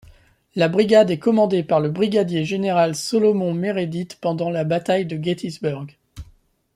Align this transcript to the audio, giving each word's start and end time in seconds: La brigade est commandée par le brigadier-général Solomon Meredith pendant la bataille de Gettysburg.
La 0.55 0.67
brigade 0.67 1.11
est 1.11 1.19
commandée 1.19 1.61
par 1.61 1.79
le 1.79 1.91
brigadier-général 1.91 2.95
Solomon 2.95 3.53
Meredith 3.53 4.17
pendant 4.19 4.49
la 4.49 4.63
bataille 4.63 5.05
de 5.05 5.23
Gettysburg. 5.23 5.95